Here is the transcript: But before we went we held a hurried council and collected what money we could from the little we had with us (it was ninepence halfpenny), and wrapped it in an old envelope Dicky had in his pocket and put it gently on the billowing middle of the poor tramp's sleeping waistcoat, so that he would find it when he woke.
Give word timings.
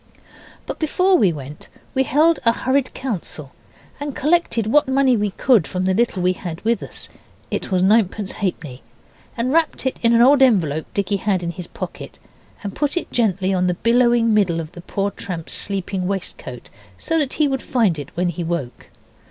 But 0.65 0.79
before 0.79 1.15
we 1.15 1.31
went 1.31 1.69
we 1.93 2.01
held 2.01 2.39
a 2.43 2.51
hurried 2.51 2.91
council 2.95 3.51
and 3.99 4.15
collected 4.15 4.65
what 4.65 4.87
money 4.87 5.15
we 5.15 5.29
could 5.29 5.67
from 5.67 5.83
the 5.85 5.93
little 5.93 6.23
we 6.23 6.33
had 6.33 6.59
with 6.61 6.81
us 6.81 7.07
(it 7.51 7.69
was 7.71 7.83
ninepence 7.83 8.31
halfpenny), 8.31 8.81
and 9.37 9.53
wrapped 9.53 9.85
it 9.85 9.99
in 10.01 10.15
an 10.15 10.21
old 10.23 10.41
envelope 10.41 10.87
Dicky 10.95 11.17
had 11.17 11.43
in 11.43 11.51
his 11.51 11.67
pocket 11.67 12.17
and 12.63 12.75
put 12.75 12.97
it 12.97 13.11
gently 13.11 13.53
on 13.53 13.67
the 13.67 13.75
billowing 13.75 14.33
middle 14.33 14.59
of 14.59 14.71
the 14.71 14.81
poor 14.81 15.11
tramp's 15.11 15.53
sleeping 15.53 16.07
waistcoat, 16.07 16.71
so 16.97 17.19
that 17.19 17.33
he 17.33 17.47
would 17.47 17.61
find 17.61 17.99
it 17.99 18.09
when 18.17 18.29
he 18.29 18.43
woke. 18.43 18.89